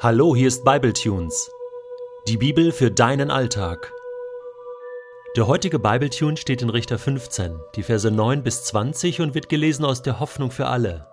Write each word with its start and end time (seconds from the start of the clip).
Hallo, 0.00 0.36
hier 0.36 0.46
ist 0.46 0.64
Bibletunes. 0.64 1.50
Die 2.28 2.36
Bibel 2.36 2.70
für 2.70 2.88
deinen 2.88 3.32
Alltag. 3.32 3.92
Der 5.36 5.48
heutige 5.48 5.80
Bibletune 5.80 6.36
steht 6.36 6.62
in 6.62 6.70
Richter 6.70 7.00
15, 7.00 7.58
die 7.74 7.82
Verse 7.82 8.08
9 8.08 8.44
bis 8.44 8.62
20 8.62 9.20
und 9.20 9.34
wird 9.34 9.48
gelesen 9.48 9.84
aus 9.84 10.00
der 10.00 10.20
Hoffnung 10.20 10.52
für 10.52 10.68
alle. 10.68 11.08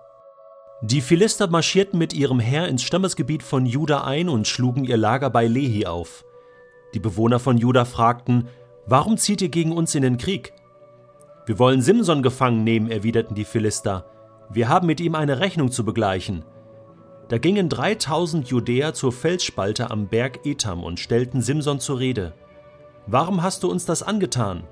Die 0.82 1.00
Philister 1.00 1.48
marschierten 1.48 1.98
mit 1.98 2.12
ihrem 2.12 2.38
Heer 2.38 2.68
ins 2.68 2.84
Stammesgebiet 2.84 3.42
von 3.42 3.66
Juda 3.66 4.04
ein 4.04 4.28
und 4.28 4.46
schlugen 4.46 4.84
ihr 4.84 4.96
Lager 4.96 5.30
bei 5.30 5.48
Lehi 5.48 5.86
auf. 5.86 6.24
Die 6.94 7.00
Bewohner 7.00 7.40
von 7.40 7.58
Juda 7.58 7.86
fragten: 7.86 8.46
Warum 8.86 9.16
zieht 9.16 9.42
ihr 9.42 9.48
gegen 9.48 9.72
uns 9.72 9.96
in 9.96 10.02
den 10.02 10.16
Krieg? 10.16 10.52
Wir 11.44 11.58
wollen 11.58 11.82
Simson 11.82 12.22
gefangen 12.22 12.62
nehmen, 12.62 12.88
erwiderten 12.92 13.34
die 13.34 13.46
Philister. 13.46 14.06
Wir 14.48 14.68
haben 14.68 14.86
mit 14.86 15.00
ihm 15.00 15.16
eine 15.16 15.40
Rechnung 15.40 15.72
zu 15.72 15.84
begleichen. 15.84 16.44
Da 17.28 17.38
gingen 17.38 17.68
3000 17.68 18.48
Judäer 18.48 18.94
zur 18.94 19.12
Felsspalte 19.12 19.90
am 19.90 20.06
Berg 20.06 20.46
Etam 20.46 20.84
und 20.84 21.00
stellten 21.00 21.42
Simson 21.42 21.80
zur 21.80 21.98
Rede. 21.98 22.34
Warum 23.08 23.42
hast 23.42 23.62
du 23.62 23.70
uns 23.70 23.84
das 23.84 24.02
angetan? 24.02 24.62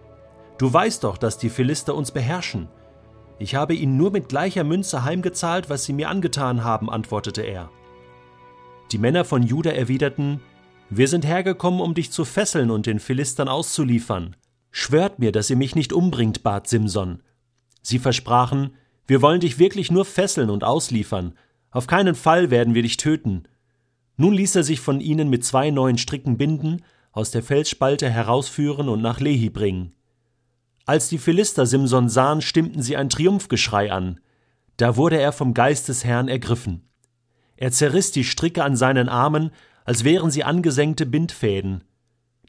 Du 0.59 0.73
weißt 0.73 1.03
doch, 1.03 1.19
dass 1.19 1.37
die 1.37 1.51
Philister 1.51 1.97
uns 1.97 2.13
beherrschen. 2.13 2.69
Ich 3.41 3.57
habe 3.57 3.75
ihnen 3.75 3.97
nur 3.97 4.13
mit 4.13 4.29
gleicher 4.29 4.63
Münze 4.63 5.03
heimgezahlt, 5.03 5.69
was 5.69 5.85
sie 5.85 5.93
mir 5.93 6.09
angetan 6.09 6.63
haben, 6.63 6.89
antwortete 6.89 7.43
er. 7.43 7.71
Die 8.93 8.99
Männer 8.99 9.25
von 9.25 9.43
Juda 9.43 9.71
erwiderten, 9.71 10.41
wir 10.91 11.09
sind 11.09 11.27
hergekommen, 11.27 11.81
um 11.81 11.95
dich 11.95 12.13
zu 12.13 12.25
fesseln 12.25 12.71
und 12.71 12.87
den 12.87 13.01
Philistern 13.01 13.49
auszuliefern. 13.49 14.37
Schwört 14.71 15.19
mir, 15.19 15.33
dass 15.33 15.51
ihr 15.51 15.57
mich 15.57 15.75
nicht 15.75 15.93
umbringt, 15.93 16.45
bat 16.45 16.69
Simson. 16.69 17.21
Sie 17.83 17.99
versprachen, 17.99 18.77
wir 19.07 19.23
wollen 19.23 19.41
dich 19.41 19.59
wirklich 19.59 19.91
nur 19.91 20.05
fesseln 20.05 20.51
und 20.51 20.63
ausliefern, 20.63 21.35
auf 21.75 21.89
keinen 21.89 22.15
Fall 22.15 22.53
werden 22.53 22.75
wir 22.75 22.83
dich 22.83 22.97
töten. 22.97 23.43
Nun 24.17 24.33
ließ 24.33 24.55
er 24.55 24.63
sich 24.63 24.79
von 24.79 25.01
ihnen 25.01 25.29
mit 25.29 25.45
zwei 25.45 25.71
neuen 25.73 25.99
Stricken 25.99 26.39
binden, 26.39 26.83
aus 27.11 27.33
der 27.33 27.43
Felsspalte 27.43 28.09
herausführen 28.09 28.89
und 28.89 29.03
nach 29.03 29.19
Lehi 29.19 29.51
bringen. 29.51 29.93
Als 30.87 31.09
die 31.09 31.19
Philister 31.19 31.67
Simson 31.67 32.09
sahen, 32.09 32.43
stimmten 32.43 32.81
sie 32.81 32.97
ein 32.97 33.11
Triumphgeschrei 33.11 33.91
an. 33.91 34.21
Da 34.77 34.97
wurde 34.97 35.19
er 35.19 35.33
vom 35.33 35.53
Geist 35.53 35.89
des 35.89 36.05
Herrn 36.05 36.29
ergriffen. 36.29 36.89
Er 37.57 37.73
zerriss 37.73 38.13
die 38.13 38.25
Stricke 38.25 38.63
an 38.63 38.77
seinen 38.77 39.09
Armen, 39.09 39.51
als 39.85 40.05
wären 40.05 40.31
sie 40.31 40.45
angesenkte 40.45 41.07
Bindfäden. 41.07 41.83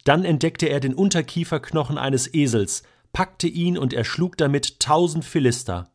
Dann 0.03 0.23
entdeckte 0.23 0.67
er 0.67 0.79
den 0.79 0.93
Unterkieferknochen 0.93 1.97
eines 1.97 2.31
Esels, 2.31 2.83
packte 3.11 3.47
ihn 3.47 3.75
und 3.75 3.91
erschlug 3.91 4.37
damit 4.37 4.79
tausend 4.79 5.25
Philister. 5.25 5.89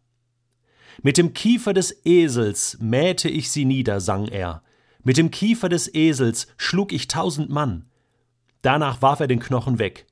Mit 1.02 1.16
dem 1.16 1.32
Kiefer 1.32 1.72
des 1.72 2.04
Esels 2.04 2.76
mähte 2.78 3.30
ich 3.30 3.50
sie 3.50 3.64
nieder, 3.64 4.00
sang 4.00 4.28
er. 4.28 4.62
Mit 5.02 5.16
dem 5.16 5.30
Kiefer 5.30 5.70
des 5.70 5.92
Esels 5.94 6.46
schlug 6.58 6.92
ich 6.92 7.08
tausend 7.08 7.48
Mann. 7.48 7.86
Danach 8.60 9.00
warf 9.00 9.20
er 9.20 9.26
den 9.26 9.40
Knochen 9.40 9.78
weg. 9.78 10.06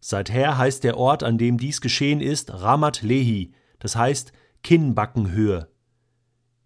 Seither 0.00 0.58
heißt 0.58 0.84
der 0.84 0.98
Ort, 0.98 1.22
an 1.22 1.38
dem 1.38 1.56
dies 1.56 1.80
geschehen 1.80 2.20
ist, 2.20 2.52
Ramat 2.52 3.00
Lehi, 3.00 3.52
das 3.78 3.96
heißt 3.96 4.32
Kinnbackenhöhe. 4.62 5.68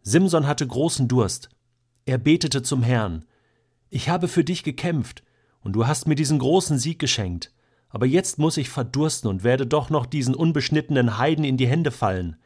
Simson 0.03 0.49
hatte 0.49 0.67
großen 0.67 1.07
Durst. 1.07 1.49
Er 2.07 2.19
betete 2.19 2.63
zum 2.63 2.83
Herrn. 2.83 3.25
Ich 3.89 4.09
habe 4.09 4.27
für 4.27 4.43
dich 4.43 4.65
gekämpft, 4.65 5.23
und 5.61 5.75
du 5.75 5.87
hast 5.87 6.09
mir 6.09 6.17
diesen 6.17 6.41
großen 6.41 6.79
Sieg 6.79 6.99
geschenkt. 6.99 7.53
Aber 7.89 8.07
jetzt 8.07 8.39
muss 8.39 8.57
ich 8.57 8.69
verdursten 8.69 9.31
und 9.31 9.45
werde 9.45 9.67
doch 9.67 9.91
noch 9.91 10.07
diesen 10.07 10.35
unbeschnittenen 10.35 11.19
Heiden 11.19 11.45
in 11.45 11.57
die 11.57 11.69
Hände 11.69 11.93
fallen. 11.93 12.37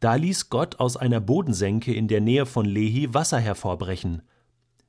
Da 0.00 0.14
ließ 0.14 0.48
Gott 0.48 0.80
aus 0.80 0.96
einer 0.96 1.20
Bodensenke 1.20 1.92
in 1.92 2.08
der 2.08 2.22
Nähe 2.22 2.46
von 2.46 2.64
Lehi 2.64 3.12
Wasser 3.12 3.38
hervorbrechen. 3.38 4.22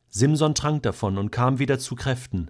Simson 0.07 0.55
trank 0.55 0.83
davon 0.83 1.17
und 1.17 1.31
kam 1.31 1.59
wieder 1.59 1.79
zu 1.79 1.95
Kräften. 1.95 2.49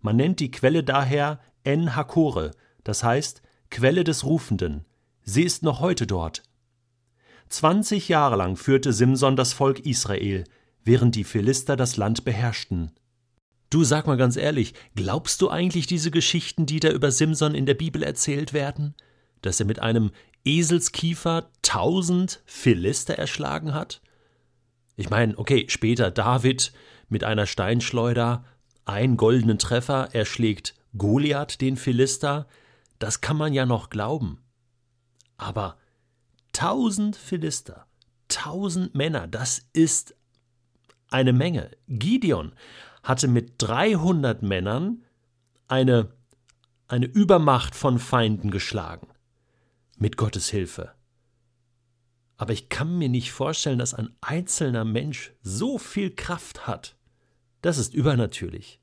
Man 0.00 0.16
nennt 0.16 0.40
die 0.40 0.50
Quelle 0.50 0.82
daher 0.82 1.40
En 1.62 1.94
Hakore, 1.94 2.50
das 2.82 3.04
heißt 3.04 3.42
Quelle 3.70 4.02
des 4.02 4.24
Rufenden. 4.24 4.84
Sie 5.22 5.44
ist 5.44 5.62
noch 5.62 5.80
heute 5.80 6.06
dort. 6.06 6.42
Zwanzig 7.48 8.08
Jahre 8.08 8.36
lang 8.36 8.56
führte 8.56 8.92
Simson 8.92 9.36
das 9.36 9.52
Volk 9.52 9.80
Israel, 9.86 10.44
während 10.82 11.14
die 11.14 11.24
Philister 11.24 11.76
das 11.76 11.96
Land 11.96 12.24
beherrschten. 12.24 12.90
Du 13.70 13.84
sag 13.84 14.06
mal 14.06 14.16
ganz 14.16 14.36
ehrlich, 14.36 14.74
glaubst 14.96 15.40
du 15.40 15.48
eigentlich 15.48 15.86
diese 15.86 16.10
Geschichten, 16.10 16.66
die 16.66 16.80
da 16.80 16.90
über 16.90 17.12
Simson 17.12 17.54
in 17.54 17.66
der 17.66 17.74
Bibel 17.74 18.02
erzählt 18.02 18.52
werden? 18.52 18.94
Dass 19.42 19.60
er 19.60 19.66
mit 19.66 19.78
einem 19.78 20.10
Eselskiefer 20.44 21.50
tausend 21.62 22.42
Philister 22.44 23.14
erschlagen 23.14 23.74
hat? 23.74 24.00
Ich 24.96 25.10
meine, 25.10 25.36
okay, 25.38 25.66
später 25.68 26.10
David 26.10 26.72
mit 27.08 27.24
einer 27.24 27.46
Steinschleuder, 27.46 28.44
einen 28.84 29.16
goldenen 29.16 29.58
Treffer, 29.58 30.14
erschlägt 30.14 30.74
Goliath 30.96 31.60
den 31.60 31.76
Philister, 31.76 32.46
das 32.98 33.20
kann 33.20 33.36
man 33.36 33.52
ja 33.52 33.66
noch 33.66 33.90
glauben. 33.90 34.40
Aber 35.36 35.76
tausend 36.52 37.16
Philister, 37.16 37.86
tausend 38.28 38.94
Männer, 38.94 39.26
das 39.26 39.66
ist 39.72 40.14
eine 41.10 41.32
Menge. 41.32 41.70
Gideon 41.88 42.54
hatte 43.02 43.28
mit 43.28 43.54
300 43.58 44.42
Männern 44.42 45.04
eine, 45.68 46.12
eine 46.86 47.06
Übermacht 47.06 47.74
von 47.74 47.98
Feinden 47.98 48.50
geschlagen 48.50 49.08
mit 49.98 50.16
Gottes 50.16 50.50
Hilfe. 50.50 50.92
Aber 52.36 52.52
ich 52.52 52.68
kann 52.68 52.98
mir 52.98 53.08
nicht 53.08 53.32
vorstellen, 53.32 53.78
dass 53.78 53.94
ein 53.94 54.10
einzelner 54.20 54.84
Mensch 54.84 55.32
so 55.42 55.78
viel 55.78 56.10
Kraft 56.10 56.66
hat. 56.66 56.96
Das 57.62 57.78
ist 57.78 57.94
übernatürlich. 57.94 58.80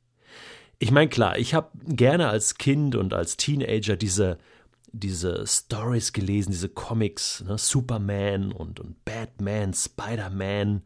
Ich 0.79 0.91
meine, 0.91 1.09
klar, 1.09 1.37
ich 1.37 1.53
habe 1.53 1.69
gerne 1.85 2.29
als 2.29 2.55
Kind 2.55 2.95
und 2.95 3.13
als 3.13 3.37
Teenager 3.37 3.95
diese, 3.95 4.39
diese 4.91 5.45
Stories 5.45 6.11
gelesen, 6.13 6.51
diese 6.51 6.69
Comics, 6.69 7.43
ne? 7.45 7.57
Superman 7.57 8.51
und, 8.51 8.79
und 8.79 9.05
Batman, 9.05 9.73
Spider-Man, 9.73 10.81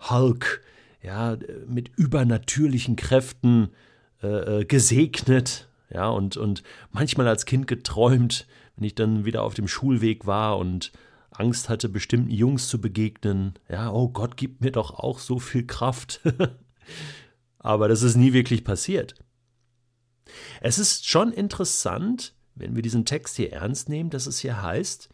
Hulk, 0.00 0.62
ja, 1.02 1.36
mit 1.68 1.96
übernatürlichen 1.96 2.96
Kräften 2.96 3.70
äh, 4.22 4.60
äh 4.60 4.64
gesegnet, 4.64 5.68
ja, 5.92 6.08
und, 6.08 6.36
und 6.36 6.62
manchmal 6.90 7.28
als 7.28 7.46
Kind 7.46 7.68
geträumt, 7.68 8.48
wenn 8.76 8.84
ich 8.84 8.94
dann 8.94 9.24
wieder 9.24 9.42
auf 9.42 9.54
dem 9.54 9.68
Schulweg 9.68 10.26
war 10.26 10.58
und 10.58 10.92
Angst 11.30 11.68
hatte, 11.68 11.88
bestimmten 11.88 12.30
Jungs 12.30 12.68
zu 12.68 12.80
begegnen. 12.80 13.54
Ja, 13.68 13.90
oh 13.92 14.08
Gott, 14.08 14.36
gib 14.36 14.60
mir 14.60 14.72
doch 14.72 14.92
auch 14.92 15.18
so 15.18 15.38
viel 15.38 15.66
Kraft. 15.66 16.20
Aber 17.58 17.88
das 17.88 18.02
ist 18.02 18.16
nie 18.16 18.32
wirklich 18.32 18.64
passiert. 18.64 19.14
Es 20.60 20.78
ist 20.78 21.06
schon 21.06 21.32
interessant, 21.32 22.34
wenn 22.54 22.74
wir 22.74 22.82
diesen 22.82 23.04
Text 23.04 23.36
hier 23.36 23.52
ernst 23.52 23.88
nehmen, 23.88 24.10
dass 24.10 24.26
es 24.26 24.38
hier 24.38 24.62
heißt, 24.62 25.08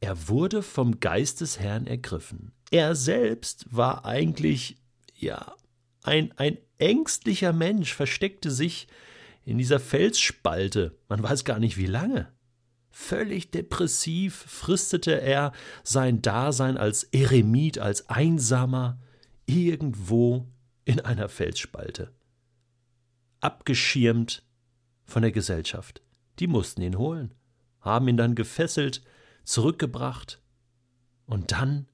er 0.00 0.28
wurde 0.28 0.62
vom 0.62 1.00
Geist 1.00 1.40
des 1.40 1.58
Herrn 1.58 1.86
ergriffen. 1.86 2.52
Er 2.70 2.94
selbst 2.94 3.66
war 3.70 4.04
eigentlich, 4.04 4.76
ja, 5.14 5.54
ein, 6.02 6.32
ein 6.36 6.58
ängstlicher 6.78 7.52
Mensch, 7.52 7.94
versteckte 7.94 8.50
sich 8.50 8.88
in 9.44 9.58
dieser 9.58 9.80
Felsspalte, 9.80 10.98
man 11.08 11.22
weiß 11.22 11.44
gar 11.44 11.58
nicht 11.58 11.76
wie 11.76 11.86
lange. 11.86 12.32
Völlig 12.96 13.50
depressiv 13.50 14.36
fristete 14.46 15.20
er 15.20 15.50
sein 15.82 16.22
Dasein 16.22 16.76
als 16.76 17.02
Eremit, 17.02 17.80
als 17.80 18.08
Einsamer, 18.08 19.00
irgendwo 19.46 20.46
in 20.84 21.00
einer 21.00 21.28
Felsspalte. 21.28 22.12
Abgeschirmt 23.40 24.44
von 25.04 25.22
der 25.22 25.32
Gesellschaft. 25.32 26.02
Die 26.38 26.46
mussten 26.46 26.82
ihn 26.82 26.96
holen, 26.96 27.34
haben 27.80 28.06
ihn 28.06 28.16
dann 28.16 28.36
gefesselt, 28.36 29.02
zurückgebracht, 29.42 30.40
und 31.26 31.50
dann 31.50 31.88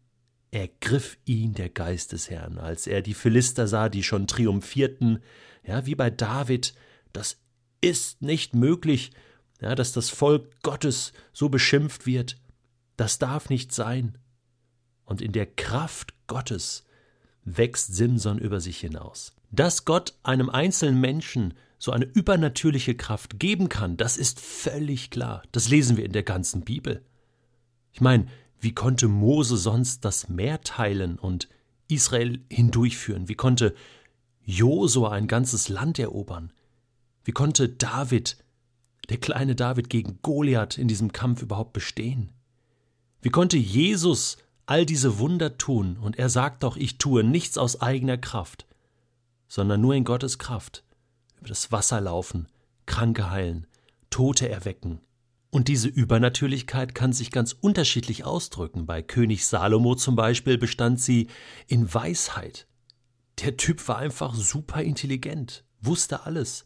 ergriff 0.50 1.17
ihn 1.25 1.55
der 1.55 1.70
Geist 1.70 2.12
des 2.12 2.29
Herrn, 2.29 2.58
als 2.58 2.87
er 2.87 3.00
die 3.00 3.14
Philister 3.14 3.67
sah, 3.67 3.88
die 3.88 4.03
schon 4.03 4.26
triumphierten, 4.26 5.20
ja, 5.64 5.87
wie 5.87 5.94
bei 5.94 6.11
David, 6.11 6.75
das 7.14 7.41
ist 7.81 8.20
nicht 8.20 8.55
möglich, 8.55 9.12
ja, 9.60 9.74
dass 9.74 9.92
das 9.92 10.10
Volk 10.10 10.62
Gottes 10.62 11.12
so 11.32 11.48
beschimpft 11.48 12.06
wird. 12.06 12.36
Das 12.96 13.18
darf 13.18 13.50
nicht 13.50 13.72
sein. 13.72 14.18
Und 15.04 15.20
in 15.20 15.32
der 15.32 15.46
Kraft 15.46 16.14
Gottes 16.26 16.84
wächst 17.44 17.94
Simson 17.94 18.38
über 18.38 18.60
sich 18.60 18.78
hinaus. 18.78 19.34
Dass 19.50 19.84
Gott 19.84 20.14
einem 20.22 20.50
einzelnen 20.50 21.00
Menschen 21.00 21.54
so 21.78 21.92
eine 21.92 22.04
übernatürliche 22.04 22.94
Kraft 22.94 23.38
geben 23.38 23.68
kann, 23.68 23.96
das 23.96 24.16
ist 24.16 24.38
völlig 24.40 25.10
klar. 25.10 25.42
Das 25.52 25.68
lesen 25.68 25.96
wir 25.96 26.04
in 26.04 26.12
der 26.12 26.22
ganzen 26.22 26.62
Bibel. 26.62 27.04
Ich 27.92 28.00
meine, 28.00 28.26
wie 28.60 28.74
konnte 28.74 29.08
Mose 29.08 29.56
sonst 29.56 30.04
das 30.04 30.28
Meer 30.28 30.60
teilen 30.60 31.18
und 31.18 31.48
Israel 31.88 32.40
hindurchführen? 32.50 33.28
Wie 33.28 33.34
konnte 33.34 33.74
Josua 34.44 35.10
ein 35.12 35.26
ganzes 35.26 35.68
Land 35.68 35.98
erobern? 35.98 36.52
Wie 37.24 37.32
konnte 37.32 37.68
David 37.68 38.36
der 39.10 39.18
kleine 39.18 39.54
David 39.54 39.90
gegen 39.90 40.18
Goliath 40.22 40.78
in 40.78 40.88
diesem 40.88 41.12
Kampf 41.12 41.42
überhaupt 41.42 41.72
bestehen? 41.72 42.30
Wie 43.20 43.30
konnte 43.30 43.58
Jesus 43.58 44.38
all 44.70 44.86
diese 44.86 45.18
Wunder 45.18 45.58
tun 45.58 45.98
und 46.00 46.16
er 46.16 46.28
sagt 46.28 46.62
doch, 46.62 46.76
ich 46.76 46.96
tue 46.96 47.24
nichts 47.24 47.58
aus 47.58 47.80
eigener 47.80 48.16
Kraft, 48.16 48.66
sondern 49.48 49.80
nur 49.80 49.96
in 49.96 50.04
Gottes 50.04 50.38
Kraft. 50.38 50.84
Über 51.38 51.48
das 51.48 51.72
Wasser 51.72 52.00
laufen, 52.00 52.46
Kranke 52.86 53.30
heilen, 53.30 53.66
Tote 54.10 54.48
erwecken. 54.48 55.00
Und 55.50 55.66
diese 55.66 55.88
Übernatürlichkeit 55.88 56.94
kann 56.94 57.12
sich 57.12 57.32
ganz 57.32 57.52
unterschiedlich 57.52 58.24
ausdrücken. 58.24 58.86
Bei 58.86 59.02
König 59.02 59.44
Salomo 59.44 59.96
zum 59.96 60.14
Beispiel 60.14 60.56
bestand 60.56 61.00
sie 61.00 61.26
in 61.66 61.92
Weisheit. 61.92 62.68
Der 63.40 63.56
Typ 63.56 63.88
war 63.88 63.98
einfach 63.98 64.36
super 64.36 64.82
intelligent, 64.82 65.64
wusste 65.80 66.26
alles. 66.26 66.64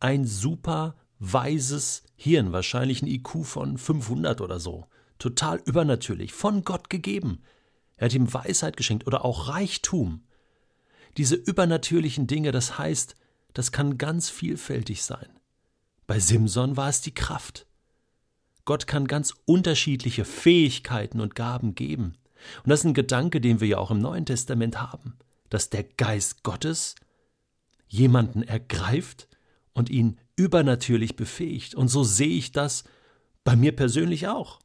Ein 0.00 0.26
super 0.26 0.96
weises 1.18 2.02
Hirn, 2.16 2.52
wahrscheinlich 2.52 3.02
ein 3.02 3.08
IQ 3.08 3.44
von 3.44 3.78
500 3.78 4.40
oder 4.40 4.60
so. 4.60 4.86
Total 5.18 5.60
übernatürlich, 5.64 6.32
von 6.32 6.62
Gott 6.62 6.90
gegeben. 6.90 7.42
Er 7.96 8.06
hat 8.06 8.14
ihm 8.14 8.32
Weisheit 8.32 8.76
geschenkt 8.76 9.06
oder 9.06 9.24
auch 9.24 9.48
Reichtum. 9.48 10.22
Diese 11.16 11.34
übernatürlichen 11.34 12.26
Dinge, 12.26 12.52
das 12.52 12.78
heißt, 12.78 13.14
das 13.54 13.72
kann 13.72 13.96
ganz 13.96 14.28
vielfältig 14.28 15.02
sein. 15.02 15.28
Bei 16.06 16.20
Simson 16.20 16.76
war 16.76 16.90
es 16.90 17.00
die 17.00 17.14
Kraft. 17.14 17.66
Gott 18.66 18.86
kann 18.86 19.06
ganz 19.06 19.34
unterschiedliche 19.46 20.24
Fähigkeiten 20.24 21.20
und 21.20 21.34
Gaben 21.34 21.74
geben. 21.74 22.16
Und 22.62 22.70
das 22.70 22.80
ist 22.80 22.86
ein 22.86 22.94
Gedanke, 22.94 23.40
den 23.40 23.60
wir 23.60 23.68
ja 23.68 23.78
auch 23.78 23.90
im 23.90 24.00
Neuen 24.00 24.26
Testament 24.26 24.80
haben, 24.80 25.16
dass 25.48 25.70
der 25.70 25.84
Geist 25.84 26.42
Gottes 26.42 26.96
jemanden 27.88 28.42
ergreift 28.42 29.28
und 29.72 29.88
ihn 29.88 30.18
übernatürlich 30.36 31.16
befähigt. 31.16 31.74
Und 31.74 31.88
so 31.88 32.04
sehe 32.04 32.36
ich 32.36 32.52
das 32.52 32.84
bei 33.44 33.56
mir 33.56 33.74
persönlich 33.74 34.28
auch. 34.28 34.60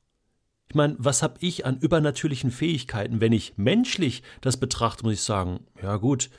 Ich 0.70 0.76
meine, 0.76 0.96
was 1.00 1.22
habe 1.22 1.36
ich 1.42 1.66
an 1.66 1.80
übernatürlichen 1.80 2.52
Fähigkeiten? 2.52 3.20
Wenn 3.20 3.34
ich 3.34 3.58
menschlich 3.58 4.24
das 4.42 4.58
betrachte, 4.58 5.04
muss 5.04 5.16
ich 5.16 5.22
sagen, 5.22 5.66
ja 5.82 5.98
gut, 5.98 6.30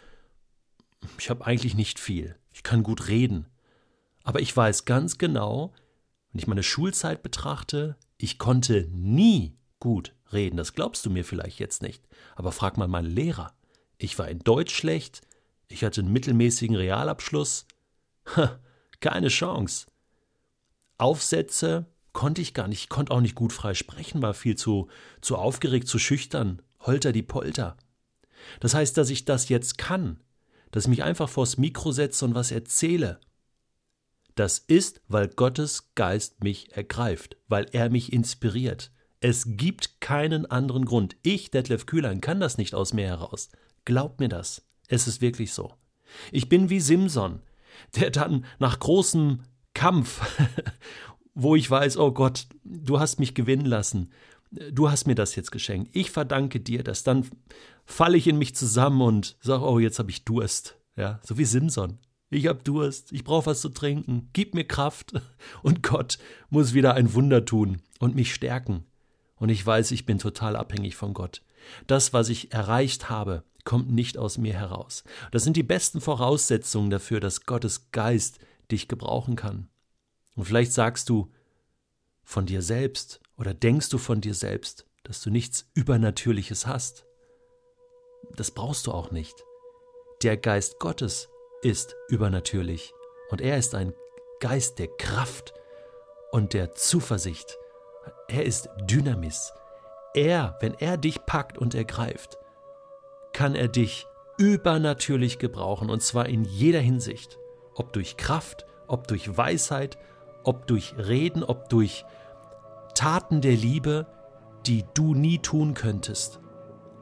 ich 1.18 1.28
habe 1.30 1.46
eigentlich 1.46 1.74
nicht 1.74 1.98
viel. 1.98 2.36
Ich 2.52 2.62
kann 2.62 2.82
gut 2.82 3.08
reden. 3.08 3.46
Aber 4.24 4.40
ich 4.40 4.56
weiß 4.56 4.84
ganz 4.84 5.18
genau, 5.18 5.72
wenn 6.32 6.38
ich 6.38 6.46
meine 6.46 6.62
Schulzeit 6.62 7.22
betrachte, 7.22 7.96
ich 8.16 8.38
konnte 8.38 8.88
nie 8.90 9.56
gut 9.80 10.14
reden. 10.32 10.56
Das 10.56 10.74
glaubst 10.74 11.04
du 11.04 11.10
mir 11.10 11.24
vielleicht 11.24 11.58
jetzt 11.58 11.82
nicht. 11.82 12.02
Aber 12.36 12.52
frag 12.52 12.76
mal 12.76 12.88
meine 12.88 13.08
Lehrer. 13.08 13.52
Ich 13.98 14.18
war 14.18 14.28
in 14.28 14.38
Deutsch 14.38 14.74
schlecht, 14.74 15.22
ich 15.68 15.84
hatte 15.84 16.00
einen 16.00 16.12
mittelmäßigen 16.12 16.76
Realabschluss. 16.76 17.66
Ha, 18.36 18.60
keine 19.02 19.28
Chance. 19.28 19.86
Aufsätze 20.96 21.86
konnte 22.12 22.40
ich 22.40 22.54
gar 22.54 22.68
nicht, 22.68 22.84
ich 22.84 22.88
konnte 22.88 23.12
auch 23.12 23.20
nicht 23.20 23.34
gut 23.34 23.52
frei 23.52 23.74
sprechen, 23.74 24.22
war 24.22 24.34
viel 24.34 24.56
zu, 24.56 24.88
zu 25.20 25.36
aufgeregt, 25.36 25.88
zu 25.88 25.98
schüchtern, 25.98 26.62
holter 26.80 27.12
die 27.12 27.22
Polter. 27.22 27.76
Das 28.60 28.74
heißt, 28.74 28.96
dass 28.96 29.10
ich 29.10 29.24
das 29.24 29.48
jetzt 29.48 29.78
kann, 29.78 30.20
dass 30.70 30.84
ich 30.84 30.90
mich 30.90 31.02
einfach 31.02 31.28
vors 31.28 31.58
Mikro 31.58 31.92
setze 31.92 32.24
und 32.24 32.34
was 32.34 32.50
erzähle. 32.50 33.20
Das 34.34 34.58
ist, 34.58 35.02
weil 35.08 35.28
Gottes 35.28 35.94
Geist 35.94 36.42
mich 36.42 36.74
ergreift, 36.74 37.36
weil 37.48 37.66
er 37.72 37.90
mich 37.90 38.12
inspiriert. 38.12 38.90
Es 39.20 39.44
gibt 39.46 40.00
keinen 40.00 40.46
anderen 40.46 40.84
Grund. 40.84 41.16
Ich, 41.22 41.50
Detlef 41.50 41.86
Kühlein, 41.86 42.20
kann 42.20 42.40
das 42.40 42.58
nicht 42.58 42.74
aus 42.74 42.92
mir 42.92 43.06
heraus. 43.06 43.50
Glaub 43.84 44.18
mir 44.18 44.28
das. 44.28 44.62
Es 44.88 45.06
ist 45.06 45.20
wirklich 45.20 45.52
so. 45.52 45.74
Ich 46.32 46.48
bin 46.48 46.70
wie 46.70 46.80
Simson, 46.80 47.40
der 47.96 48.10
dann 48.10 48.44
nach 48.58 48.78
großem 48.78 49.40
Kampf, 49.74 50.20
wo 51.34 51.56
ich 51.56 51.70
weiß, 51.70 51.96
oh 51.96 52.12
Gott, 52.12 52.46
du 52.64 53.00
hast 53.00 53.18
mich 53.18 53.34
gewinnen 53.34 53.66
lassen, 53.66 54.10
du 54.50 54.90
hast 54.90 55.06
mir 55.06 55.14
das 55.14 55.34
jetzt 55.34 55.50
geschenkt. 55.50 55.90
Ich 55.94 56.10
verdanke 56.10 56.60
dir 56.60 56.82
das. 56.82 57.02
Dann 57.02 57.26
falle 57.84 58.16
ich 58.16 58.26
in 58.26 58.38
mich 58.38 58.54
zusammen 58.54 59.00
und 59.00 59.36
sage, 59.40 59.64
oh, 59.64 59.78
jetzt 59.78 59.98
habe 59.98 60.10
ich 60.10 60.24
Durst. 60.24 60.76
Ja, 60.96 61.20
so 61.22 61.38
wie 61.38 61.44
Simson. 61.44 61.98
Ich 62.30 62.46
habe 62.46 62.62
Durst, 62.62 63.12
ich 63.12 63.24
brauche 63.24 63.46
was 63.46 63.60
zu 63.60 63.68
trinken, 63.68 64.30
gib 64.32 64.54
mir 64.54 64.64
Kraft. 64.64 65.12
Und 65.62 65.82
Gott 65.82 66.18
muss 66.48 66.72
wieder 66.72 66.94
ein 66.94 67.12
Wunder 67.12 67.44
tun 67.44 67.82
und 67.98 68.14
mich 68.14 68.32
stärken. 68.32 68.84
Und 69.36 69.50
ich 69.50 69.64
weiß, 69.64 69.90
ich 69.90 70.06
bin 70.06 70.18
total 70.18 70.56
abhängig 70.56 70.96
von 70.96 71.12
Gott. 71.12 71.42
Das, 71.86 72.14
was 72.14 72.30
ich 72.30 72.52
erreicht 72.52 73.10
habe, 73.10 73.44
kommt 73.64 73.90
nicht 73.90 74.18
aus 74.18 74.38
mir 74.38 74.54
heraus. 74.54 75.04
Das 75.30 75.44
sind 75.44 75.56
die 75.56 75.62
besten 75.62 76.00
Voraussetzungen 76.00 76.90
dafür, 76.90 77.20
dass 77.20 77.46
Gottes 77.46 77.90
Geist 77.92 78.38
dich 78.70 78.88
gebrauchen 78.88 79.36
kann. 79.36 79.68
Und 80.34 80.44
vielleicht 80.44 80.72
sagst 80.72 81.08
du 81.08 81.30
von 82.24 82.46
dir 82.46 82.62
selbst 82.62 83.20
oder 83.36 83.54
denkst 83.54 83.88
du 83.90 83.98
von 83.98 84.20
dir 84.20 84.34
selbst, 84.34 84.86
dass 85.04 85.20
du 85.20 85.30
nichts 85.30 85.70
Übernatürliches 85.74 86.66
hast. 86.66 87.04
Das 88.36 88.50
brauchst 88.50 88.86
du 88.86 88.92
auch 88.92 89.10
nicht. 89.10 89.34
Der 90.22 90.36
Geist 90.36 90.78
Gottes 90.78 91.28
ist 91.62 91.96
übernatürlich 92.08 92.92
und 93.30 93.40
er 93.40 93.58
ist 93.58 93.74
ein 93.74 93.92
Geist 94.40 94.78
der 94.78 94.88
Kraft 94.88 95.52
und 96.30 96.52
der 96.54 96.74
Zuversicht. 96.74 97.58
Er 98.28 98.44
ist 98.44 98.68
Dynamis. 98.82 99.52
Er, 100.14 100.56
wenn 100.60 100.74
er 100.74 100.96
dich 100.96 101.24
packt 101.26 101.58
und 101.58 101.74
ergreift, 101.74 102.38
kann 103.32 103.54
er 103.54 103.68
dich 103.68 104.06
übernatürlich 104.38 105.38
gebrauchen 105.38 105.90
und 105.90 106.02
zwar 106.02 106.26
in 106.26 106.44
jeder 106.44 106.80
Hinsicht. 106.80 107.38
Ob 107.74 107.92
durch 107.92 108.16
Kraft, 108.16 108.66
ob 108.86 109.08
durch 109.08 109.36
Weisheit, 109.36 109.98
ob 110.44 110.66
durch 110.66 110.94
Reden, 110.98 111.42
ob 111.42 111.68
durch 111.68 112.04
Taten 112.94 113.40
der 113.40 113.56
Liebe, 113.56 114.06
die 114.66 114.84
du 114.94 115.14
nie 115.14 115.38
tun 115.38 115.74
könntest. 115.74 116.40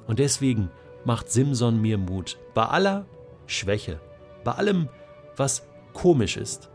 Und 0.06 0.19
deswegen 0.19 0.71
macht 1.05 1.31
Simson 1.31 1.81
mir 1.81 1.99
Mut. 1.99 2.38
Bei 2.55 2.67
aller 2.67 3.06
Schwäche, 3.47 4.00
bei 4.44 4.53
allem, 4.53 4.88
was 5.37 5.67
komisch 5.93 6.37
ist. 6.37 6.71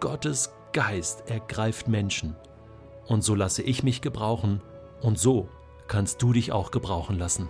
Gottes 0.00 0.52
Geist 0.72 1.30
ergreift 1.30 1.88
Menschen. 1.88 2.36
Und 3.06 3.22
so 3.22 3.34
lasse 3.34 3.62
ich 3.62 3.82
mich 3.82 4.02
gebrauchen 4.02 4.60
und 5.00 5.18
so 5.18 5.48
kannst 5.86 6.20
du 6.22 6.32
dich 6.32 6.52
auch 6.52 6.70
gebrauchen 6.70 7.18
lassen. 7.18 7.48